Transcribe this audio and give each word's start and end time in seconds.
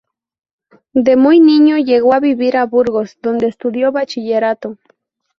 De 0.95 1.15
muy 1.15 1.39
niño 1.39 1.77
llegó 1.77 2.15
a 2.15 2.19
vivir 2.19 2.57
a 2.57 2.65
Burgos, 2.65 3.19
donde 3.21 3.45
estudió 3.45 3.91
bachillerato. 3.91 4.79